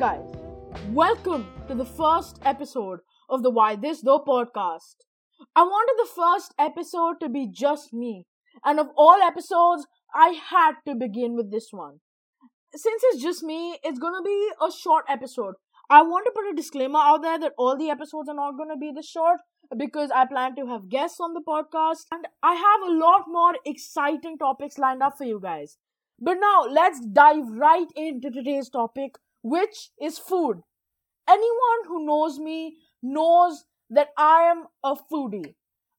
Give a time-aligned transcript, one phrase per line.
[0.00, 0.24] guys,
[0.92, 4.94] welcome to the first episode of the Why This Though podcast.
[5.54, 8.24] I wanted the first episode to be just me,
[8.64, 11.98] and of all episodes, I had to begin with this one.
[12.74, 15.56] Since it's just me, it's gonna be a short episode.
[15.90, 18.78] I want to put a disclaimer out there that all the episodes are not gonna
[18.78, 19.40] be this short
[19.76, 23.52] because I plan to have guests on the podcast, and I have a lot more
[23.66, 25.76] exciting topics lined up for you guys.
[26.18, 30.62] But now let's dive right into today's topic, which is food.
[31.28, 35.54] Anyone who knows me knows that I am a foodie.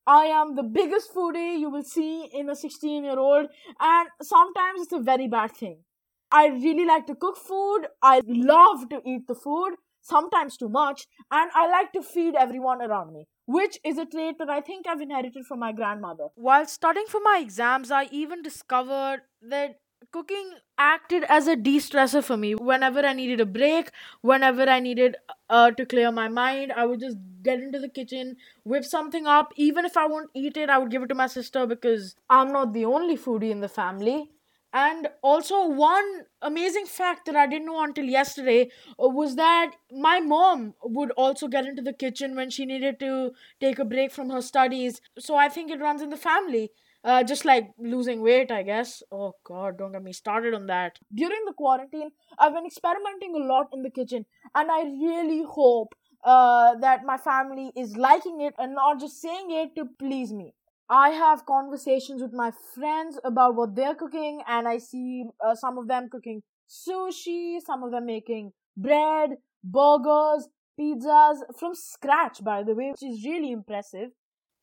[0.08, 3.48] I am the biggest foodie you will see in a 16 year old,
[3.80, 5.84] and sometimes it's a very bad thing.
[6.32, 11.08] I really like to cook food, I love to eat the food, sometimes too much,
[11.30, 14.88] and I like to feed everyone around me, which is a trait that I think
[14.88, 16.28] I've inherited from my grandmother.
[16.36, 19.76] While studying for my exams, I even discovered that
[20.12, 22.56] cooking acted as a de-stressor for me.
[22.56, 25.16] Whenever i needed a break whenever i needed
[25.50, 29.54] uh, to clear my mind i would just get into the kitchen whip something up.
[29.56, 32.52] Even if i won't eat it i would give it to my sister because i'm
[32.52, 34.30] not the only foodie in the family.
[34.74, 38.70] And also one amazing fact that i didn't know until yesterday
[39.04, 43.32] uh, was that my mom would also get into the kitchen when she needed to
[43.60, 45.02] take a break from her studies.
[45.20, 46.72] So i think it runs in the family
[47.04, 49.02] uh, just like losing weight, I guess.
[49.12, 51.00] Oh god, don't get me started on that.
[51.14, 55.94] During the quarantine, I've been experimenting a lot in the kitchen, and I really hope
[56.24, 60.54] uh, that my family is liking it and not just saying it to please me.
[60.90, 65.78] I have conversations with my friends about what they're cooking, and I see uh, some
[65.78, 69.32] of them cooking sushi, some of them making bread,
[69.64, 70.48] burgers,
[70.80, 74.10] pizzas from scratch, by the way, which is really impressive.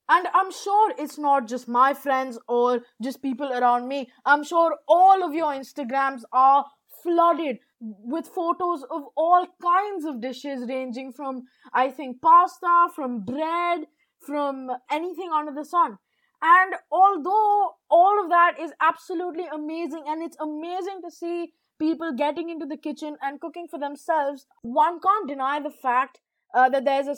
[0.09, 4.11] And I'm sure it's not just my friends or just people around me.
[4.25, 6.65] I'm sure all of your Instagrams are
[7.03, 11.43] flooded with photos of all kinds of dishes, ranging from,
[11.73, 13.87] I think, pasta, from bread,
[14.27, 15.99] from anything under the sun.
[16.41, 22.49] And although all of that is absolutely amazing, and it's amazing to see people getting
[22.49, 26.21] into the kitchen and cooking for themselves, one can't deny the fact
[26.55, 27.17] uh, that there's a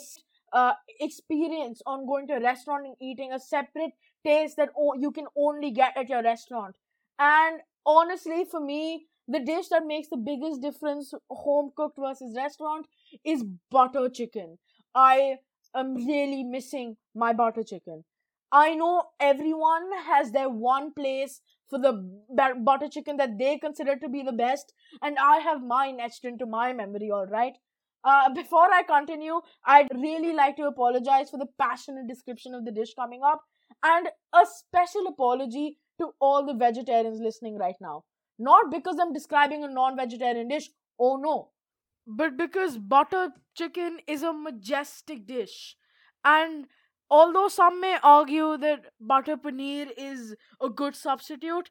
[0.53, 3.91] uh, experience on going to a restaurant and eating a separate
[4.25, 6.75] taste that o- you can only get at your restaurant.
[7.19, 12.85] And honestly, for me, the dish that makes the biggest difference, home cooked versus restaurant,
[13.23, 14.57] is butter chicken.
[14.93, 15.37] I
[15.75, 18.03] am really missing my butter chicken.
[18.51, 21.93] I know everyone has their one place for the
[22.63, 26.45] butter chicken that they consider to be the best, and I have mine etched into
[26.45, 27.57] my memory, alright?
[28.03, 32.71] Uh, before I continue, I'd really like to apologize for the passionate description of the
[32.71, 33.41] dish coming up
[33.83, 38.03] and a special apology to all the vegetarians listening right now.
[38.39, 40.69] Not because I'm describing a non vegetarian dish,
[40.99, 41.49] oh no,
[42.07, 45.75] but because butter chicken is a majestic dish.
[46.25, 46.65] And
[47.09, 51.69] although some may argue that butter paneer is a good substitute,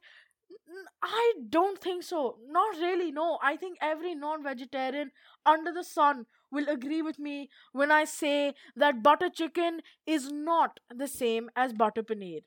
[1.13, 2.39] I don't think so.
[2.49, 3.39] Not really, no.
[3.43, 5.11] I think every non vegetarian
[5.45, 10.79] under the sun will agree with me when I say that butter chicken is not
[10.95, 12.43] the same as butter paneer.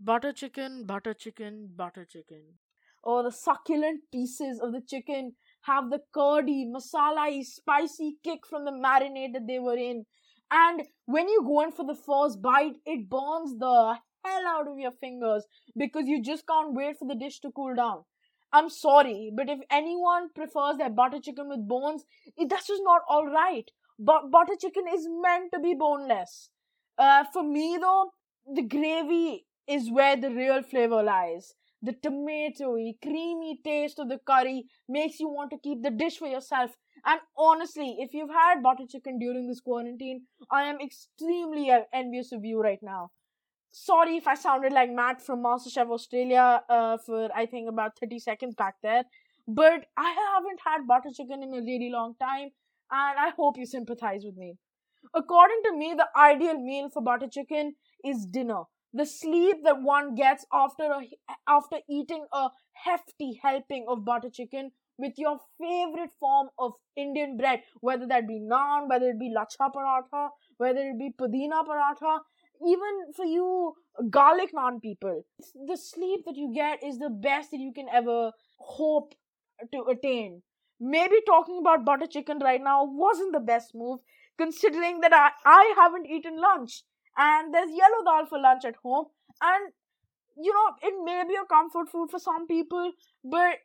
[0.00, 2.58] Butter chicken, butter chicken, butter chicken.
[3.04, 8.72] Oh, the succulent pieces of the chicken have the curdy, masala spicy kick from the
[8.72, 10.06] marinade that they were in.
[10.50, 14.78] And when you go in for the first bite, it burns the hell out of
[14.78, 18.04] your fingers because you just can't wait for the dish to cool down.
[18.52, 22.04] I'm sorry, but if anyone prefers their butter chicken with bones,
[22.36, 23.70] it, that's just not all right.
[23.98, 26.50] But butter chicken is meant to be boneless.
[26.98, 28.12] Uh, for me, though,
[28.52, 31.54] the gravy is where the real flavor lies.
[31.82, 36.26] The tomatoey, creamy taste of the curry makes you want to keep the dish for
[36.28, 36.76] yourself.
[37.04, 42.44] And honestly, if you've had butter chicken during this quarantine, I am extremely envious of
[42.44, 43.10] you right now
[43.76, 48.18] sorry if I sounded like Matt from MasterChef Australia uh, for I think about 30
[48.18, 49.04] seconds back there.
[49.46, 52.48] But I haven't had butter chicken in a really long time,
[52.90, 54.56] and I hope you sympathize with me.
[55.14, 57.74] According to me, the ideal meal for butter chicken
[58.04, 58.62] is dinner.
[58.92, 61.02] The sleep that one gets after a,
[61.46, 67.60] after eating a hefty helping of butter chicken with your favorite form of Indian bread,
[67.80, 72.20] whether that be naan, whether it be lachha paratha, whether it be pudina paratha,
[72.64, 73.74] even for you
[74.10, 75.22] garlic naan people
[75.70, 79.14] the sleep that you get is the best that you can ever hope
[79.72, 80.42] to attain.
[80.78, 84.00] Maybe talking about butter chicken right now wasn't the best move
[84.38, 86.82] considering that i, I haven't eaten lunch
[87.16, 89.06] and there's yellow dal for lunch at home
[89.40, 89.72] and
[90.36, 92.92] you know it may be a comfort food for some people
[93.24, 93.58] but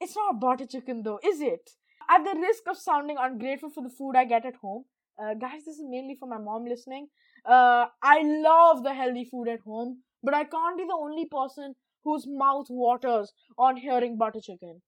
[0.00, 1.70] it's not butter chicken though is it?
[2.08, 4.84] At the risk of sounding ungrateful for the food I get at home,
[5.18, 7.08] uh, guys, this is mainly for my mom listening.
[7.44, 11.74] Uh, I love the healthy food at home, but I can't be the only person
[12.04, 14.82] whose mouth waters on hearing butter chicken.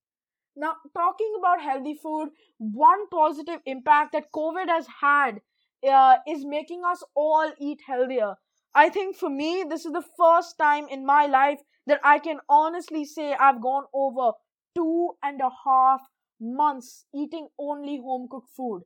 [0.55, 2.29] Now, talking about healthy food,
[2.59, 5.41] one positive impact that COVID has had
[5.89, 8.35] uh, is making us all eat healthier.
[8.75, 12.39] I think for me, this is the first time in my life that I can
[12.49, 14.33] honestly say I've gone over
[14.75, 16.01] two and a half
[16.39, 18.83] months eating only home cooked food.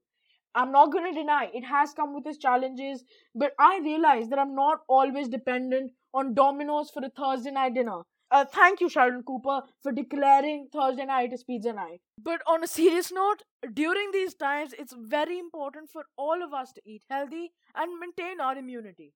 [0.55, 3.03] I'm not going to deny it has come with its challenges,
[3.33, 8.01] but I realize that I'm not always dependent on Domino's for a Thursday night dinner.
[8.31, 12.01] Uh, thank you, Sheldon Cooper, for declaring Thursday night as pizza night.
[12.17, 16.71] But on a serious note, during these times, it's very important for all of us
[16.73, 19.13] to eat healthy and maintain our immunity.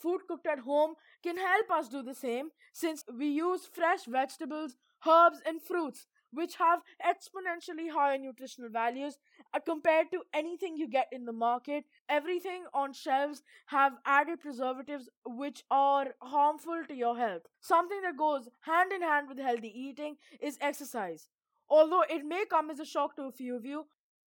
[0.00, 4.76] Food cooked at home can help us do the same since we use fresh vegetables,
[5.06, 9.18] herbs, and fruits which have exponentially higher nutritional values
[9.54, 11.84] uh, compared to anything you get in the market.
[12.08, 17.42] Everything on shelves have added preservatives which are harmful to your health.
[17.60, 21.28] Something that goes hand in hand with healthy eating is exercise.
[21.68, 23.86] Although it may come as a shock to a few of you,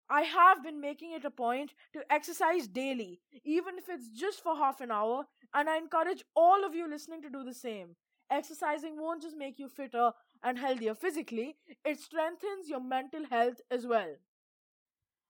[0.09, 4.55] I have been making it a point to exercise daily, even if it's just for
[4.55, 7.95] half an hour, and I encourage all of you listening to do the same.
[8.31, 10.11] Exercising won't just make you fitter
[10.43, 14.15] and healthier physically, it strengthens your mental health as well.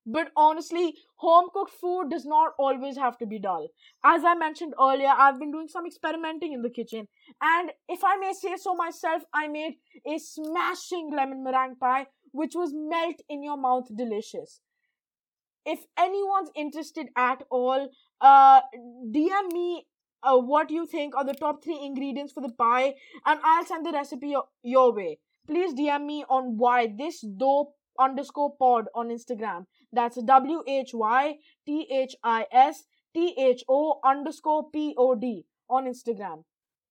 [0.06, 3.68] But honestly, home cooked food does not always have to be dull.
[4.04, 7.08] As I mentioned earlier, I've been doing some experimenting in the kitchen,
[7.42, 9.76] and if I may say so myself, I made
[10.08, 14.62] a smashing lemon meringue pie which was melt in your mouth delicious.
[15.66, 17.90] If anyone's interested at all,
[18.22, 18.62] uh,
[19.12, 19.88] DM me
[20.24, 22.96] uh, what you think are the top three ingredients for the pie,
[23.26, 25.20] and I'll send the recipe your, your way.
[25.48, 29.66] Please DM me on why this dope underscore pod on Instagram.
[29.92, 31.36] That's W H Y
[31.66, 32.84] T H I S
[33.14, 36.44] T H O underscore P O D on Instagram.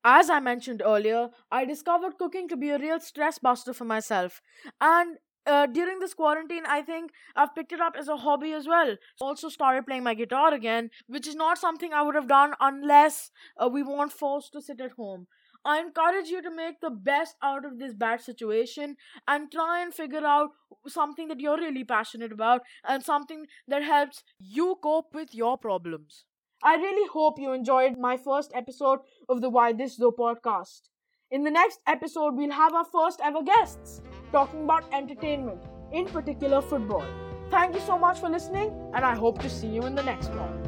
[0.04, 4.40] As I mentioned earlier, I discovered cooking to be a real stress buster for myself.
[4.80, 5.18] And
[5.48, 8.96] uh, during this quarantine, I think I've picked it up as a hobby as well.
[9.20, 13.30] Also started playing my guitar again, which is not something I would have done unless
[13.56, 15.26] uh, we weren't forced to sit at home.
[15.64, 18.96] I encourage you to make the best out of this bad situation
[19.26, 20.50] and try and figure out
[20.86, 26.24] something that you're really passionate about and something that helps you cope with your problems.
[26.62, 30.82] I really hope you enjoyed my first episode of the Why This Though podcast.
[31.30, 34.00] In the next episode, we'll have our first ever guests
[34.32, 35.60] talking about entertainment,
[35.92, 37.04] in particular football.
[37.50, 40.28] Thank you so much for listening, and I hope to see you in the next
[40.30, 40.67] one.